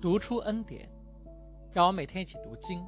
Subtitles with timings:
[0.00, 0.88] 读出恩典，
[1.72, 2.82] 让我每天一起读经，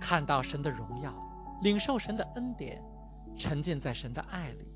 [0.00, 1.14] 看到神的荣耀，
[1.62, 2.82] 领受神的恩典，
[3.36, 4.66] 沉浸在神的爱里。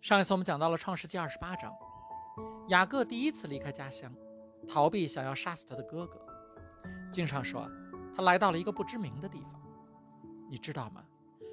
[0.00, 1.72] 上一次我们讲到了创世纪二十八章，
[2.70, 4.12] 雅各第一次离开家乡，
[4.68, 6.18] 逃避想要杀死他的哥哥。
[7.12, 7.70] 经上说，
[8.16, 9.62] 他来到了一个不知名的地方。
[10.50, 11.04] 你知道吗？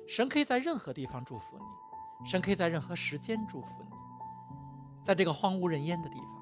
[0.07, 3.95] 神可以在任何地方祝福你，神可以在任何时间祝福你。
[5.03, 6.34] 在这个荒无人烟的地方。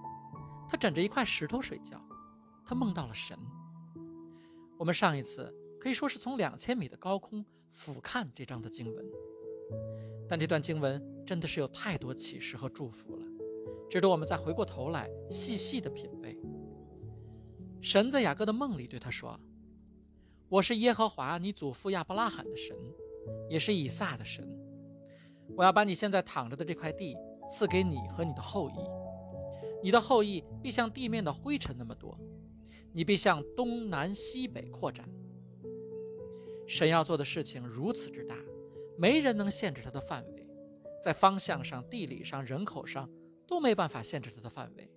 [0.74, 2.02] 他枕着一块石头睡觉，
[2.66, 3.38] 他梦到了神。
[4.76, 9.06] 我们上一次可以说是从两千米的高空俯瞰这章的经文，
[10.28, 13.24] 但这段经文真的是有太多启示和祝福了，
[13.88, 16.36] 值得我们再回过头来细细的品味。
[17.80, 19.40] 神在雅各的梦里对他说
[20.50, 22.76] ：“我是耶和华你祖父亚伯拉罕的神，
[23.48, 24.44] 也是以撒的神。
[25.56, 27.16] 我要把你现在躺着的这块地
[27.48, 28.74] 赐给你和你的后裔。”
[29.84, 32.18] 你的后裔必像地面的灰尘那么多，
[32.94, 35.06] 你必向东南西北扩展。
[36.66, 38.38] 神要做的事情如此之大，
[38.98, 40.48] 没人能限制他的范围，
[41.04, 43.10] 在方向上、地理上、人口上
[43.46, 44.90] 都没办法限制他的范围。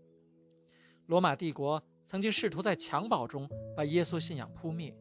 [1.06, 4.96] 罗马帝国曾经试图在襁褓中把耶稣信仰扑灭，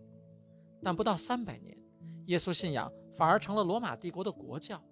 [0.81, 1.77] 但不到三百年，
[2.25, 4.83] 耶稣信仰反而成了罗马帝国的国教。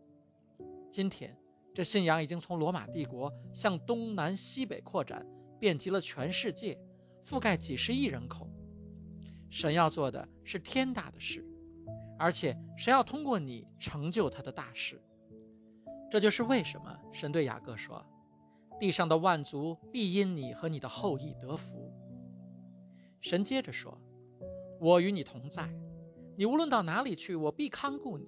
[0.92, 1.36] 今天。
[1.74, 5.26] 这信仰已经从罗马帝国向东南西北扩展，
[5.60, 6.78] 遍及了全世界，
[7.26, 8.48] 覆盖几十亿人口。
[9.50, 11.44] 神要做的是天大的事，
[12.20, 15.02] 而且神要通过你成就他的大事。
[16.12, 18.06] 这就是为什么神对雅各说
[18.80, 21.92] ：“地上的万族必因你和你的后裔得福。”
[23.20, 24.00] 神接着说
[24.80, 25.74] ：“我与你同在，
[26.38, 28.28] 你无论到哪里去，我必看顾你，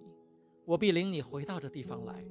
[0.65, 2.25] 我必领你回到这地方来。”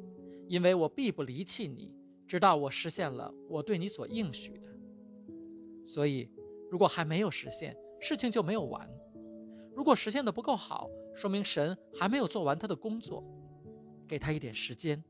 [0.48, 1.92] 因为我必不离弃你，
[2.26, 4.68] 直到我实现了我对你所应许的。
[5.86, 6.30] 所以，
[6.70, 8.88] 如果还没有实现，事情就没有完；
[9.74, 13.24] 如果实现的不够好，说明神还没有做完他的工作。
[14.06, 15.02] 给他一点时间，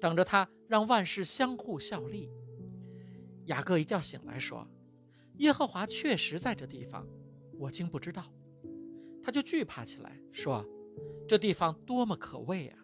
[0.00, 2.30] 等着他让万事相互效力。
[3.46, 4.68] 雅各一觉醒来说
[5.38, 7.06] ：“耶和华确实在这地方，
[7.58, 8.24] 我竟不知道。”
[9.22, 10.64] 他就惧怕起来，说
[11.26, 12.78] ：“这地方多么可畏啊！”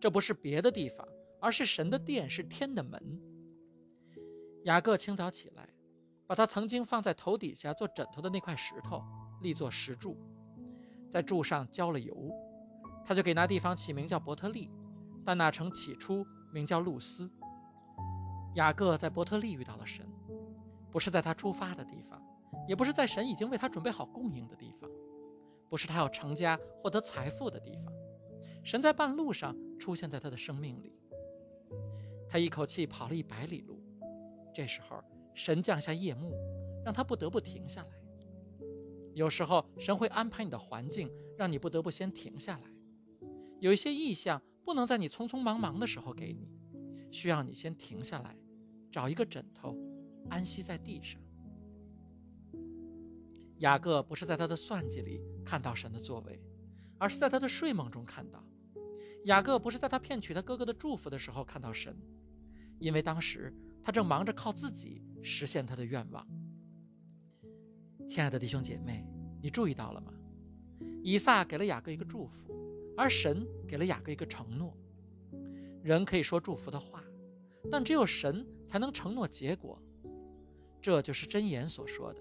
[0.00, 1.06] 这不是别的地方，
[1.40, 3.20] 而是神的殿，是天的门。
[4.64, 5.68] 雅各清早起来，
[6.26, 9.02] 把他曾经放在头底下做枕头的那块石头
[9.40, 10.16] 立作石柱，
[11.12, 12.32] 在柱上浇了油，
[13.04, 14.70] 他就给那地方起名叫伯特利，
[15.24, 17.30] 但那城起初名叫路斯。
[18.54, 20.06] 雅各在伯特利遇到了神，
[20.90, 22.20] 不是在他出发的地方，
[22.66, 24.90] 也不是在神已经为他准备好供应的地方，
[25.68, 27.92] 不是他要成家获得财富的地方。
[28.64, 30.92] 神在半路上出现在他的生命里，
[32.28, 33.80] 他一口气跑了一百里路。
[34.54, 35.02] 这时候，
[35.34, 36.32] 神降下夜幕，
[36.84, 37.90] 让他不得不停下来。
[39.14, 42.64] 有时候，神会安排你的环境，让你不得不先停下来。
[43.60, 46.48] 有一些意象不能在你匆匆忙忙的时候给你，
[47.10, 48.36] 需要你先停下来，
[48.90, 49.76] 找一个枕头，
[50.28, 51.20] 安息在地上。
[53.58, 56.38] 雅各不是在他的算计里看到神的作为，
[56.98, 58.44] 而是在他的睡梦中看到。
[59.26, 61.96] 雅各不是在他骗取他哥哥的祝福的时候看到神，
[62.78, 66.24] 因为当时他正忙着靠自己实现他的愿望。
[68.08, 69.04] 亲爱的弟兄姐妹，
[69.42, 70.12] 你注意到了吗？
[71.02, 72.54] 以撒给了雅各一个祝福，
[72.96, 74.76] 而神给了雅各一个承诺。
[75.82, 77.02] 人可以说祝福的话，
[77.68, 79.82] 但只有神才能承诺结果。
[80.80, 82.20] 这就是箴言所说的：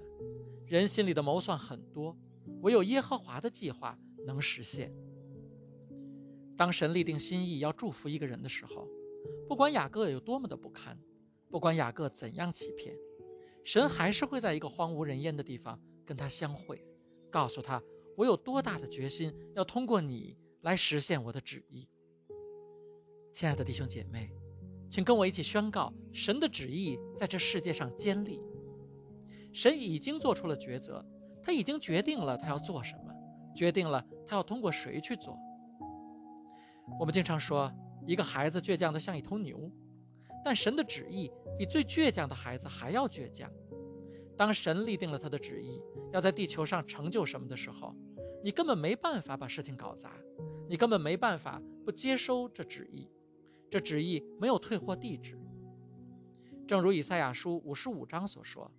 [0.65, 2.17] 人心里的谋算很多，
[2.63, 3.95] 唯有耶和华的计划
[4.25, 4.91] 能实现。
[6.57, 8.87] 当神立定心意要祝福一个人的时候，
[9.47, 10.97] 不管雅各有多么的不堪，
[11.49, 12.95] 不管雅各怎样欺骗，
[13.63, 16.85] 神还是会在一个荒无人烟的地方跟他相会，
[17.29, 17.83] 告诉他
[18.15, 21.87] 我有多大的决心要通过你来实现我的旨意。
[23.33, 24.31] 亲爱的弟兄姐妹，
[24.89, 28.41] 请跟我一起宣告神的旨意在这世界上坚立。
[29.51, 31.05] 神已经做出了抉择，
[31.43, 33.13] 他已经决定了他要做什么，
[33.53, 35.37] 决定了他要通过谁去做。
[36.99, 37.71] 我们经常说，
[38.05, 39.71] 一个孩子倔强的像一头牛，
[40.43, 43.51] 但神的旨意比最倔强的孩子还要倔强。
[44.37, 47.95] 当神立定了他的旨意，要在地球上成就什么的时候，
[48.43, 50.11] 你根本没办法把事情搞砸，
[50.69, 53.09] 你根本没办法不接收这旨意。
[53.69, 55.39] 这旨意没有退货地址。
[56.67, 58.71] 正如以赛亚书五十五章所说：“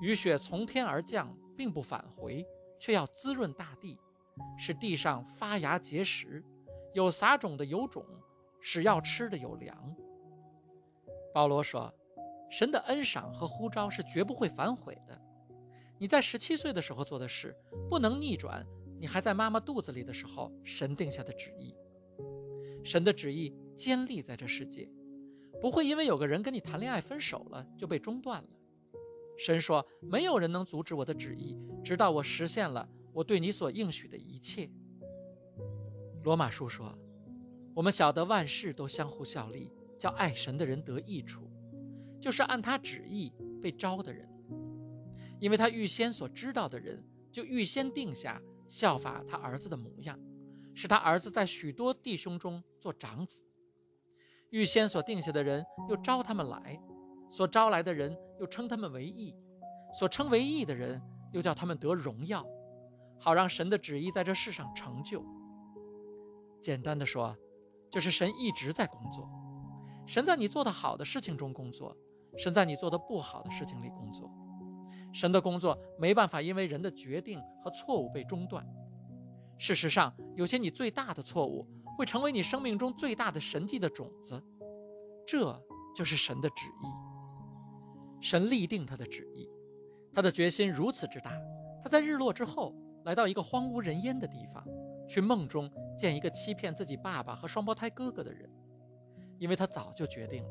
[0.00, 2.46] 雨雪从天而降，并不返回，
[2.80, 3.98] 却要滋润大地，
[4.58, 6.42] 使地上发芽结实。”
[6.94, 8.06] 有撒种的有种，
[8.60, 9.94] 使要吃的有粮。
[11.34, 11.92] 保罗说
[12.48, 15.20] ：“神的恩赏和呼召是绝不会反悔的。
[15.98, 17.56] 你在十七岁的时候做的事，
[17.90, 18.64] 不能逆转
[19.00, 21.74] 你还在妈妈肚子里的时候神定下的旨意。
[22.84, 24.88] 神的旨意坚立在这世界，
[25.60, 28.48] 不会因为有个人跟你谈恋爱分手了就被中断了。
[29.36, 34.70] 神说：“没有人能阻止我的旨意，直到我实现了我对你所应许的一切。”
[36.24, 36.98] 罗马书说
[37.76, 41.50] ：“我们晓得万事都相互效力，叫爱神的人得益处，
[42.18, 43.30] 就是按他旨意
[43.60, 44.26] 被招的人。
[45.38, 50.18] 因为他预先所知道的人，就预先定下效法他儿子的模样，
[50.74, 53.44] 使他儿子在许多弟兄中做长子。
[54.48, 56.80] 预先所定下的人，又招他们来。”
[57.30, 59.34] 所招来的人又称他们为义，
[59.92, 62.46] 所称为义的人又叫他们得荣耀，
[63.18, 65.33] 好让神的旨意在这世上成就。
[66.64, 67.36] 简单的说，
[67.90, 69.28] 就是神一直在工作，
[70.06, 71.94] 神在你做的好的事情中工作，
[72.38, 74.30] 神在你做的不好的事情里工作。
[75.12, 78.66] 神的工作没办法因为人的决定和错误被中断。
[79.58, 81.68] 事实上，有些你最大的错误
[81.98, 84.42] 会成为你生命中最大的神迹的种子，
[85.26, 85.62] 这
[85.94, 88.22] 就是神的旨意。
[88.22, 89.46] 神立定他的旨意，
[90.14, 91.30] 他的决心如此之大。
[91.82, 92.74] 他在日落之后
[93.04, 94.64] 来到一个荒无人烟的地方，
[95.06, 98.50] 去梦中见一个欺骗自己爸爸和双胞胎哥哥的人，
[99.38, 100.50] 因为他早就决定了，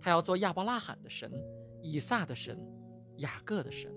[0.00, 1.32] 他要做亚伯拉罕的神、
[1.80, 2.58] 以撒的神、
[3.18, 3.92] 雅各的神。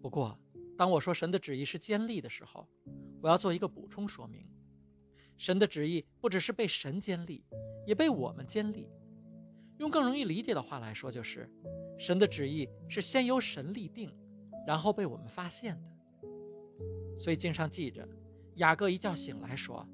[0.00, 0.38] 不过，
[0.76, 2.68] 当我说神的旨意是坚立的时候，
[3.20, 4.46] 我要做一个补充说明：
[5.36, 7.44] 神的旨意不只是被神坚立，
[7.86, 8.88] 也被我们坚立。
[9.78, 11.50] 用更容易理解的话来说，就是
[11.98, 14.16] 神的旨意是先由神立定，
[14.66, 15.88] 然后被我们发现的。
[17.18, 18.08] 所以经上记着，
[18.54, 19.86] 雅各一觉醒来说：“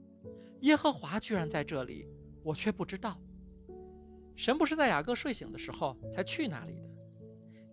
[0.61, 2.06] 耶和华居然在这里，
[2.44, 3.19] 我却不知道。”
[4.37, 6.88] 神不是在雅各睡醒的时候才去那里的。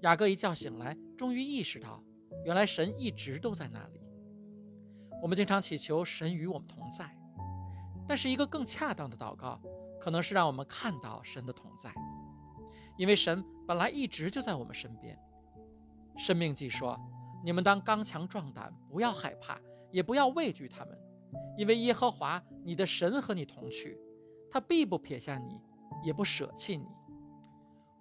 [0.01, 2.01] 雅各一觉醒来，终于意识到，
[2.45, 3.99] 原来神一直都在那里。
[5.21, 7.15] 我们经常祈求神与我们同在，
[8.07, 9.61] 但是一个更恰当的祷告。
[9.99, 11.93] 可能是让我们看到神的同在，
[12.97, 15.15] 因为神本来一直就在我们身边。
[16.17, 16.99] 生命记说
[17.43, 19.59] ：“你们当刚强壮胆，不要害怕，
[19.89, 20.97] 也不要畏惧他们，
[21.57, 23.97] 因为耶和华你的神和你同去，
[24.51, 25.59] 他必不撇下你，
[26.03, 26.85] 也不舍弃你。”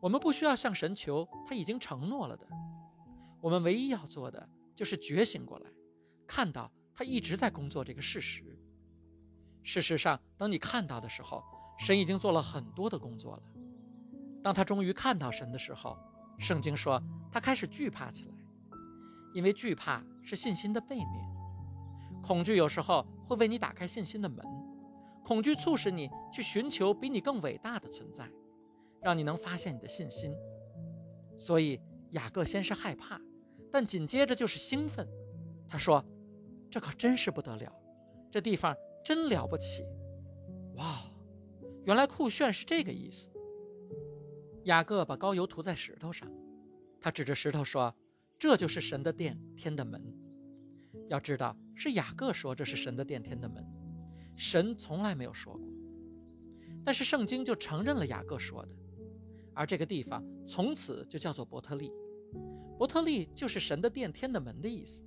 [0.01, 2.47] 我们不需要向神求，他已经承诺了的。
[3.43, 5.71] 我们唯一要做的就是觉醒过来，
[6.27, 8.59] 看到他一直在工作这个事实。
[9.63, 11.45] 事实上，等你看到的时候，
[11.79, 13.43] 神已经做了很多的工作了。
[14.43, 15.99] 当他终于看到神的时候，
[16.39, 18.35] 圣经说他开始惧怕起来，
[19.33, 21.31] 因为惧怕是信心的背面。
[22.23, 24.45] 恐惧有时候会为你打开信心的门，
[25.25, 28.31] 恐惧促使你去寻求比你更伟大的存在，
[29.01, 30.35] 让你能发现你的信心。
[31.39, 31.81] 所以
[32.11, 33.21] 雅各先是害怕，
[33.71, 35.09] 但紧接着就是兴奋。
[35.69, 36.05] 他说
[36.71, 37.73] ：“这可真是不得了，
[38.31, 39.85] 这地方真了不起，
[40.75, 41.01] 哇！”
[41.87, 43.31] 原来酷炫是这个意思。
[44.65, 46.31] 雅各把膏油涂在石头上，
[47.01, 47.95] 他指着石头说
[48.41, 50.03] ：“这就是神的殿，天的门。”
[51.11, 53.65] 要知道，是雅各说这是神的殿，天的门，
[54.35, 55.63] 神从来没有说过。
[56.85, 58.75] 但是圣经就承认了雅各说的，
[59.53, 61.93] 而这个地方从此就叫做伯特利。
[62.79, 65.03] 伯特利就是神的殿，天的门的意思。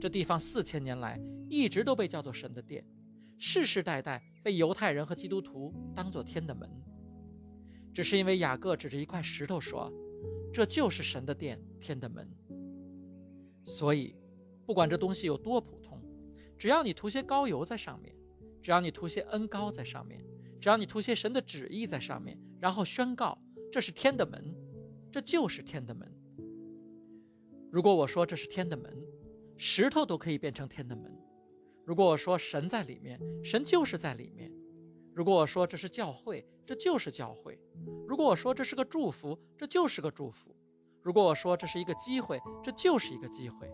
[0.00, 2.82] 这地方四千年来一直都被叫做神的殿。
[3.36, 6.70] 世世代代被犹太人和基督徒当作天的门，
[7.92, 9.92] 只是因为雅各指着一块石头说
[10.54, 12.26] ：“这就是神的殿，天的门。”
[13.66, 14.14] 所以，
[14.64, 16.00] 不管这东西有多普通，
[16.56, 18.16] 只要你涂些膏油在上面，
[18.62, 20.24] 只要你涂些恩膏在上面，
[20.60, 23.36] 只要你涂些神的旨意在上面，然后宣告
[23.70, 24.54] 这是天的门，
[25.12, 26.10] 这就是天的门。
[27.70, 28.96] 如果我说这是天的门，
[29.56, 31.12] 石头都可以变成天的门。
[31.84, 34.50] 如果我说神在里面，神就是在里面；
[35.12, 37.58] 如果我说这是教会，这就是教会；
[38.08, 40.55] 如果我说这是个祝福，这就是个祝福；
[41.06, 43.72] 如果我说这是一个机会，这就是一个机会。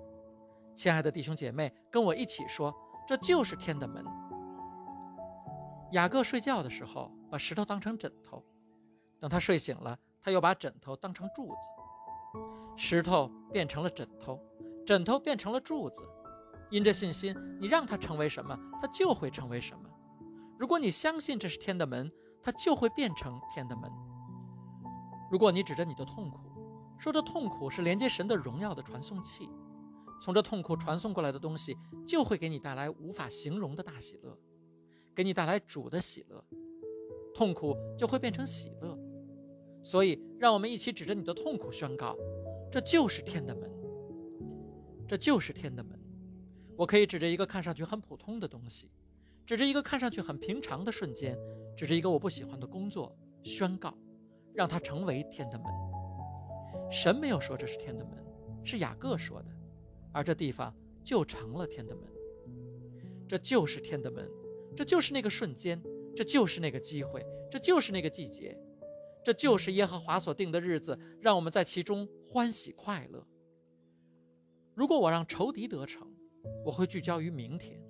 [0.75, 2.75] 亲爱的弟兄姐妹，跟我一起说，
[3.09, 4.05] 这就是天的门。
[5.93, 8.45] 雅各睡觉的时候把石头当成枕头，
[9.19, 11.69] 等他睡醒了，他又把枕头当成柱子，
[12.77, 14.39] 石头变成了枕头，
[14.87, 16.03] 枕头变成了柱子。
[16.69, 19.89] 因着信心，你让它成为什么，它就会成为什么。
[20.59, 22.13] 如果你相信这是天的门，
[22.43, 23.91] 它就会变成天的门。
[25.31, 26.52] 如果你指着你的痛苦，
[27.03, 29.49] 说这痛苦是连接神的荣耀的传送器，
[30.21, 34.39] 从这痛苦传送过来的东西就会给你带来无法形容的大喜乐，
[35.13, 36.45] 给你带来主的喜乐，
[37.35, 38.97] 痛苦就会变成喜乐。
[39.83, 42.17] 所以，让我们一起指着你的痛苦宣告：
[42.71, 43.69] 这就是天的门。
[45.09, 45.99] 这就是天的门。
[46.77, 48.89] 我可以指着一个看上去很普通的东西，
[49.45, 51.37] 指着一个看上去很平常的瞬间，
[51.77, 53.93] 指着一个我不喜欢的工作，宣告，
[54.55, 55.67] 让它成为天的门。
[56.93, 58.23] 神没有说这是天的门，
[58.63, 59.49] 是雅各说的，
[60.13, 62.05] 而这地方就成了天的门。
[63.27, 64.31] 这就是天的门，
[64.77, 65.83] 这就是那个瞬间，
[66.15, 68.59] 这就是那个机会，这就是那个季节，
[69.25, 73.27] 这就是耶和华所定的日子，让我们在其中欢喜快乐。
[74.75, 76.07] 如果我让仇敌得逞，
[76.63, 77.83] 我会聚焦于明天，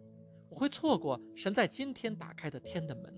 [0.49, 3.13] 我会错过神在今天打开的天的门，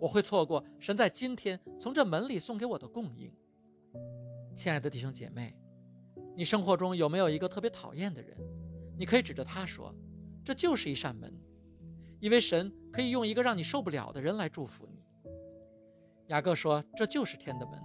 [0.00, 3.30] 我会错过神在今天从这门里送给我的供应。
[4.54, 5.54] 亲爱的弟兄姐妹，
[6.36, 8.36] 你生活中有没有一个特别讨厌的人？
[8.98, 9.94] 你可以指着他说
[10.44, 11.32] ：“这就是一扇门，
[12.20, 15.02] 因为神可以用一个让你受不了的人来祝福你。”
[16.28, 17.80] 雅各说：“这就是天的门，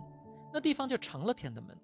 [0.53, 1.77] 那地方就成了天的门，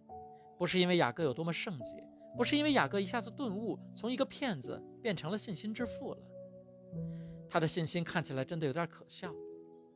[0.57, 2.03] 不是因为雅各有多么圣洁。”
[2.35, 6.17] 不是因为雅各一下子顿悟，从一个骗子变成了信心之父了。
[7.47, 9.31] 他的信心看起来真的有点可笑。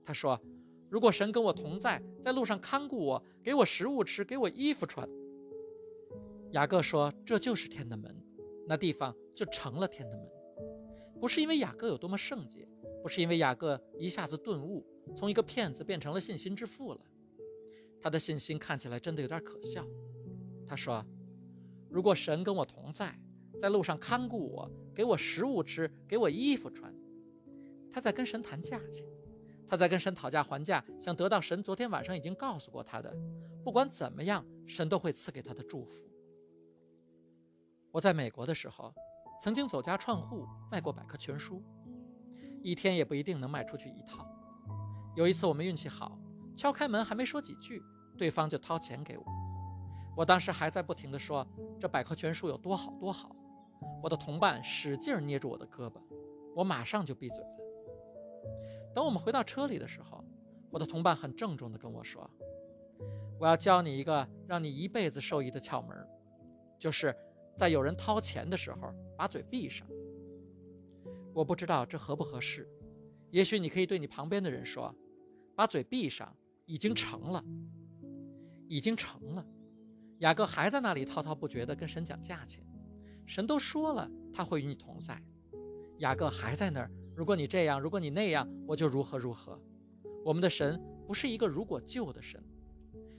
[0.06, 0.39] 他说
[0.89, 5.08] ：“如果神跟我同在，在路上看顾我，给我食物吃，给我衣服穿。”
[6.51, 8.15] 雅各说：“这就是天的门，
[8.67, 10.27] 那地方就成了天的门。”
[11.20, 12.67] 不是因为雅各有多么圣洁，
[13.01, 17.00] 不是因为雅各一下子顿悟，从一个骗子变成了信心之父了。
[18.01, 19.86] 他的信心看起来真的有点可笑。
[20.65, 21.06] 他说。
[21.89, 23.17] 如果神跟我同在，
[23.58, 26.94] 在路上看顾我，给我食物吃，给我衣服穿，
[27.89, 29.08] 他在跟神谈价钱，
[29.67, 33.13] 他在跟神讨价还价，想得到神昨天晚上已经告诉过他的，
[33.63, 36.05] 不管怎么样，神都会赐给他的祝福。
[37.91, 38.93] 我在美国的时候，
[39.41, 41.62] 曾经走家串户卖过百科全书，
[42.62, 44.25] 一天也不一定能卖出去一套。
[45.15, 46.17] 有一次我们运气好，
[46.55, 47.83] 敲开门还没说几句，
[48.17, 49.25] 对方就掏钱给我。
[50.15, 51.45] 我当时还在不停地说
[51.79, 53.36] 这百科全书有多好多好，
[54.01, 56.00] 我的同伴使劲捏住我的胳膊，
[56.55, 57.50] 我马上就闭嘴了。
[58.97, 60.25] 等我们回到车里的时候，
[60.71, 62.27] 我的同伴很郑重地跟我说
[63.39, 65.95] ：“我要教你一个让你一辈子受益的窍门，
[66.79, 67.15] 就是
[67.55, 69.87] 在有人掏钱的时候把嘴闭上。”
[71.31, 72.67] 我不知道这合不合适，
[73.29, 74.95] 也许你可以对你旁边的人说
[75.55, 76.35] ：“把嘴闭上，
[76.65, 77.45] 已经成了，
[78.67, 79.45] 已经成了。”
[80.21, 82.65] 雅各还在那里滔滔不绝地跟神讲价钱，
[83.27, 85.21] 神都说了他会与你同在，
[85.99, 86.89] 雅各还在那儿。
[87.17, 89.59] 如果你这样，如果你那样，我就如何如何。
[90.24, 92.43] 我们的神不是一个如果就的神，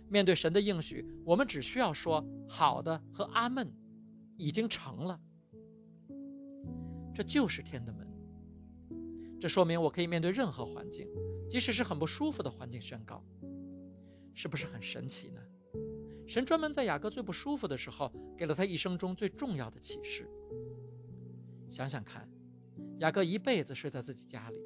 [0.08, 3.72] 面对神的应许，我们只需要说好的和阿门，
[4.36, 5.20] 已经成了。
[7.12, 8.06] 这就是天的门，
[9.40, 11.08] 这说明我可以面对任何环境，
[11.48, 13.24] 即使是很不舒服的环境宣告，
[14.32, 15.40] 是不是很神奇呢？
[16.28, 20.30] 神专门在雅各最不舒服的时候，给了他一生中最重要的启示。
[21.68, 22.28] 想想看，
[23.00, 24.56] 雅各一辈子睡在自己家里，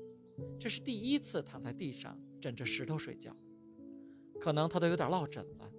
[0.58, 3.36] 这是第一次躺在地上枕着石头睡觉，
[4.40, 5.70] 可能他都有点落枕了。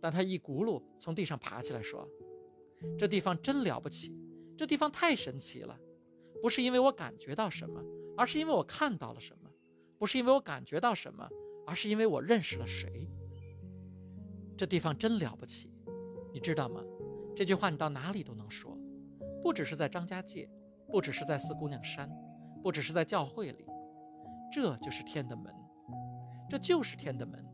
[0.00, 2.08] 但他一骨碌从地上爬起来说
[2.96, 4.16] ：“这地方真了不起，
[4.56, 5.78] 这地方太神奇了。
[6.40, 7.82] 不是因为我感觉到什么，
[8.16, 9.50] 而是因为我看到了什么；
[9.98, 11.28] 不是因为我感觉到什么，
[11.66, 13.08] 而是因为我认识了谁。”
[14.56, 15.68] 这地方真了不起，
[16.32, 16.82] 你知道吗？
[17.36, 18.78] 这句话你到哪里都能说，
[19.42, 20.48] 不只是在张家界，
[20.90, 22.10] 不只是在四姑娘山，
[22.62, 23.64] 不只是在教会里。
[24.52, 25.54] 这就是天的门，
[26.48, 27.44] 这就是天的门，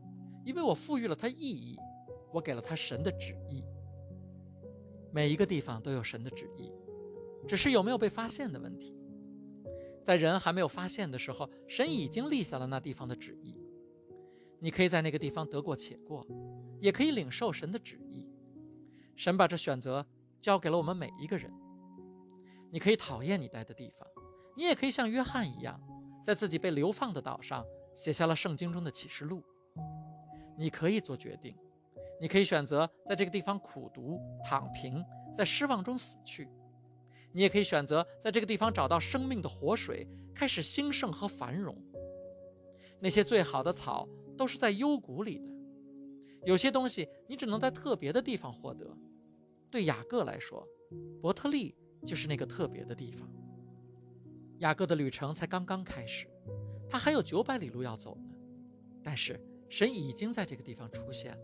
[0.43, 1.77] 因为我赋予了它意义，
[2.31, 3.63] 我给了它神的旨意。
[5.11, 6.71] 每一个地方都有神的旨意，
[7.47, 8.95] 只是有没有被发现的问题。
[10.03, 13.57] 在人还没有发现的时候，神已经立下了那地方的旨意。
[14.59, 16.25] 你可以在那个地方得过且过。
[16.79, 18.27] 也可以领受神的旨意，
[19.15, 20.05] 神把这选择
[20.41, 21.51] 交给了我们每一个人。
[22.71, 24.07] 你可以讨厌你待的地方，
[24.55, 25.79] 你也可以像约翰一样，
[26.25, 29.43] 在自己被流放的岛上写下了圣经中的启示录。
[30.57, 31.55] 你可以做决定，
[32.19, 35.03] 你可以选择在这个地方苦读、躺平，
[35.35, 36.45] 在失望中死去；
[37.33, 41.77] 你也可以选择在这个地方找到生命的活水，开始兴盛和繁荣。
[42.99, 44.07] 那些最好的草
[44.37, 45.45] 都是在幽谷里的。
[46.45, 48.97] 有些东西你只能在特别的地方获得。
[49.69, 50.65] 对雅各来说，
[51.21, 53.27] 伯特利就是那个特别的地方。
[54.59, 56.27] 雅各的旅程才刚刚开始，
[56.89, 58.35] 他还有九百里路要走呢。
[59.03, 61.43] 但是神已经在这个地方出现了，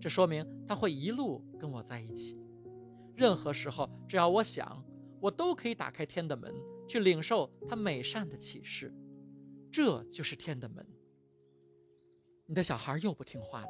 [0.00, 2.38] 这说明他会一路跟我在一起。
[3.14, 4.84] 任何时候，只要我想，
[5.20, 6.54] 我都可以打开天的门，
[6.86, 8.94] 去领受他美善的启示。
[9.72, 10.86] 这就是天的门。
[12.44, 13.68] 你的小孩又不听话了。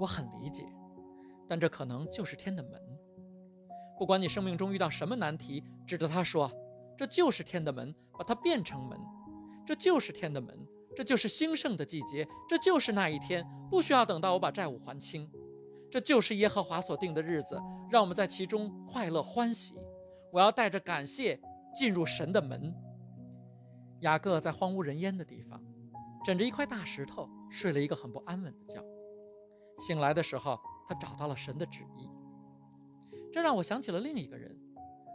[0.00, 0.64] 我很理解，
[1.48, 2.80] 但这可能就是天的门。
[3.98, 6.50] 不管你生命中遇到什么难题，指着它说
[6.98, 8.98] ：“这就是天的门，把它变成门。
[9.66, 15.30] 这就是天的门，这就是兴盛的季节，这就是那一天，不需要等到我把债务还清。
[15.90, 17.60] 这就是耶和华所定的日子，
[17.90, 19.74] 让我们在其中快乐欢喜。
[20.32, 21.40] 我要带着感谢
[21.72, 22.74] 进入神的门。”
[24.00, 25.62] 雅各在荒无人烟的地方，
[26.24, 28.84] 枕着一块大石头睡了一个很不安稳的觉。
[29.78, 32.10] 醒来的时候，他找到了神的旨意。
[33.34, 34.56] 这让我想起了另一个人，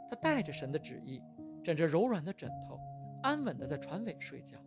[0.10, 1.22] 他带着神的旨意，
[1.64, 2.78] 枕着柔软的枕头，
[3.24, 4.58] 安稳地在船尾睡觉。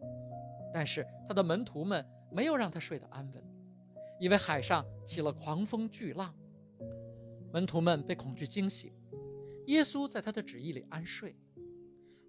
[0.73, 3.45] 但是他的门徒们没有让他睡得安稳，
[4.19, 6.35] 因为海上起了狂风巨浪。
[7.53, 8.91] 门徒们被恐惧惊醒，
[9.67, 11.37] 耶稣在他的旨意里安睡。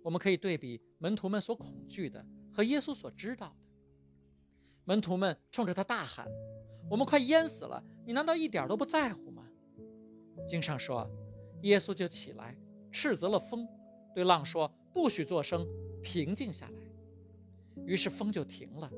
[0.01, 3.55] 我们可以对比门徒们所恐惧的和耶稣所知道的。
[4.83, 6.27] 门徒们冲着他大喊
[6.91, 7.81] ：“我们快淹死了！
[8.05, 9.41] 你难道一点都不在乎吗？”
[10.47, 11.09] 经上说，
[11.61, 12.57] 耶稣就起来，
[12.91, 13.67] 斥责了风，
[14.13, 15.67] 对浪说：“不许作声，
[16.01, 16.81] 平静下来。”
[17.85, 18.91] 于是风就停了，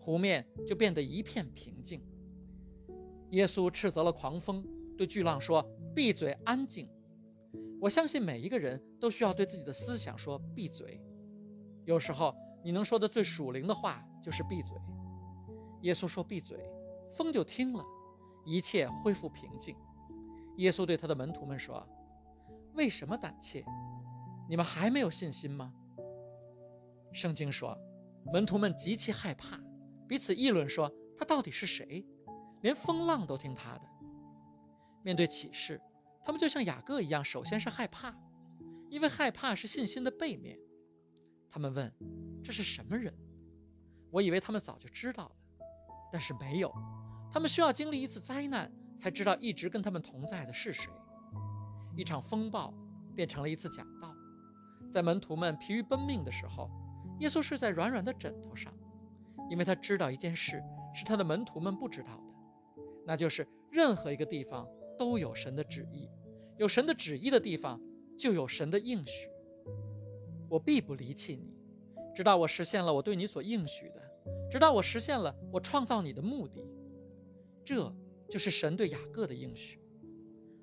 [0.00, 2.02] 湖面就变得一片平静。
[3.30, 6.88] 耶稣斥责了狂风，对巨浪说：“闭嘴，安静。”
[7.80, 11.00] 我相信每一个人都需要对自己的思想说“闭嘴”。
[11.84, 12.34] 有时候
[12.64, 14.76] 你能说的最属灵的话就是“闭嘴”。
[15.82, 16.58] 耶稣说“闭嘴”，
[17.14, 17.84] 风就听了，
[18.44, 19.76] 一切恢复平静。
[20.56, 21.86] 耶稣对他的门徒们说
[22.74, 23.64] ：“为什么胆怯？
[24.48, 25.72] 你们还没有信心吗？”
[27.12, 27.78] 圣经说，
[28.32, 29.60] 门徒们极其害怕，
[30.08, 32.04] 彼此议论说：“他到底是谁？
[32.62, 33.82] 连风浪都听他的。”
[35.02, 35.80] 面对启示。
[36.24, 38.12] 他们就像雅各一样，首先是害怕，
[38.90, 40.58] 因为害怕是信心的背面。
[41.48, 41.94] 他们问
[42.42, 43.14] ：“这是什么人？”
[44.10, 45.36] 我以为他们早就知道了，
[46.10, 46.74] 但是没有。
[47.32, 50.90] 他们需要经历一次灾难，才知道一直跟他们同在的是谁。
[51.96, 52.72] 一场风暴
[53.14, 54.14] 变成了一次讲道。
[54.90, 56.70] 在门徒们疲于奔命的时候，
[57.20, 58.72] 耶稣睡在软软的枕头上，
[59.50, 60.62] 因为他知道一件事
[60.94, 64.66] 是他的门徒们不知道的，那就是任何一个地方。
[64.98, 66.08] 都有神的旨意，
[66.56, 67.78] 有神的旨意的地方，
[68.18, 69.28] 就有神的应许。
[70.48, 71.54] 我必不离弃你，
[72.14, 74.00] 直到我实现了我对你所应许的，
[74.50, 76.64] 直到我实现了我创造你的目的。
[77.62, 77.94] 这
[78.28, 79.80] 就是神对雅各的应许。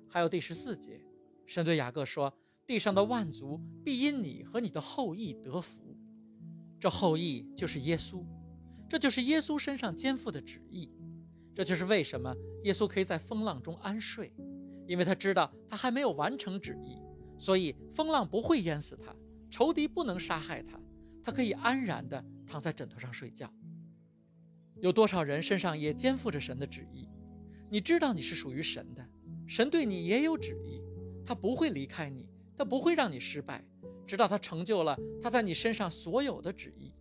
[0.08, 1.00] 还有第十四节，
[1.46, 5.96] 神对雅各说：“地上的万族必因你和你的后裔得福。”
[6.78, 8.24] 这后裔就是耶稣，
[8.88, 10.90] 这就是耶稣身上肩负的旨意。
[11.54, 14.32] 这就是为什么耶稣可以在风浪中安睡，
[14.86, 16.98] 因为他知道他还没有完成旨意，
[17.38, 19.14] 所以风浪不会淹死他，
[19.50, 20.80] 仇敌不能杀害他，
[21.22, 23.52] 他可以安然地躺在枕头上睡觉。
[24.80, 27.08] 有多少人身上也肩负着神的旨意？
[27.74, 29.04] 你知道你是属于神的，
[29.48, 30.80] 神对你也有旨意，
[31.26, 33.64] 他不会离开你，他不会让你失败，
[34.06, 36.92] 直到他成就了他在你身上所有的旨意。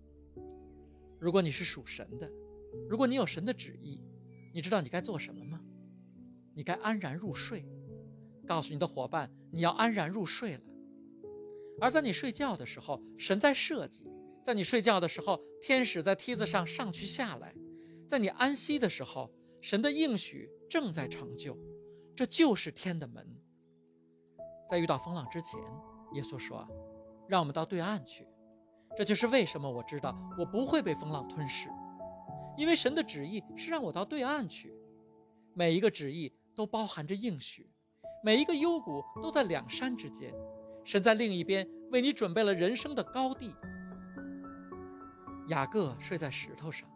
[1.19, 2.27] 如果你是属神的，
[2.89, 4.01] 如果你有神的旨意。
[4.51, 5.61] 你知道你该做什么吗？
[6.55, 7.67] 你该安然入睡，
[8.47, 10.61] 告诉你的伙伴你要安然入睡了。
[11.79, 14.01] 而在你睡觉的时候，神在设计；
[14.43, 17.53] 在你睡觉的时候，天使在梯子上上去下来；
[18.07, 19.31] 在你安息的时候，
[19.63, 21.57] 神的应许正在成就。
[22.15, 23.25] 这就是天的门。
[24.69, 25.59] 在遇到风浪之前，
[26.11, 26.67] 耶稣说
[27.27, 28.27] ：“让我们到对岸去。”
[28.97, 31.69] 这就是为什么我知道我不会被风浪吞噬。
[32.57, 34.71] 因为神的旨意是让我到对岸去，
[35.53, 37.71] 每一个旨意都包含着应许，
[38.21, 40.33] 每一个幽谷都在两山之间，
[40.83, 43.55] 神在另一边为你准备了人生的高地。
[45.47, 46.87] 雅各睡在石头上，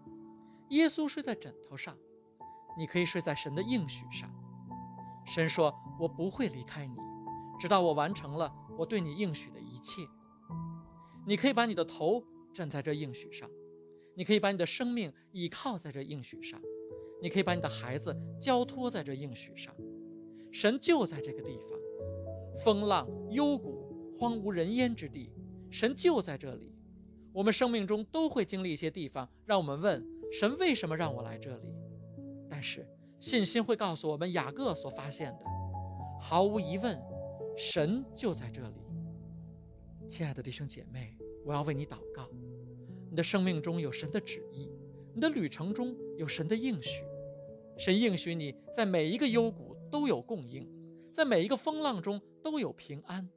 [0.69, 1.97] 耶稣睡在枕头上，
[2.77, 4.29] 你可以睡在神的应许上。
[5.25, 6.95] 神说：“我不会离开你，
[7.59, 10.01] 直到我完成了我对你应许的一切。”
[11.25, 13.49] 你可以把你的头枕在这应许上。
[14.15, 16.59] 你可以把你的生命倚靠在这应许上，
[17.21, 19.75] 你可以把你的孩子交托在这应许上，
[20.51, 21.79] 神就在这个地方，
[22.63, 25.31] 风浪、幽谷、荒无人烟之地，
[25.69, 26.73] 神就在这里。
[27.31, 31.67] 我们生命中都会经历一些地方，让我们问神为什么让我来这里。
[32.57, 32.87] 但是
[33.19, 35.45] 信心会告诉我们，雅各所发现的，
[36.19, 36.99] 毫无疑问，
[37.55, 38.81] 神就在这里。
[40.09, 41.15] 亲爱的弟兄姐妹，
[41.45, 42.27] 我要为你祷告。
[43.11, 44.71] 你的生命中有神的旨意，
[45.13, 47.03] 你的旅程中有神的应许，
[47.77, 50.67] 神应许你在每一个幽谷都有供应，
[51.13, 53.29] 在每一个风浪中都有平安。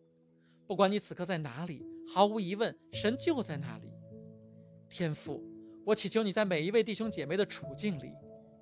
[0.66, 3.90] 不管你此刻在哪里，毫无疑问，神就在那里。
[4.88, 5.44] 天父，
[5.84, 8.14] 我祈求你在每一位弟兄姐妹的处境里，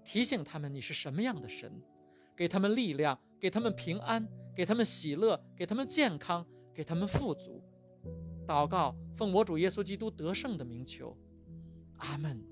[0.09, 1.71] 提醒他们你是什么样的神，
[2.35, 7.63] 给他们力量，给他们平安，给他们喜乐，给他们健康，给他们富足。
[8.47, 11.15] 祷告，奉我主耶稣基督得胜的名求，
[11.99, 12.43] 阿门。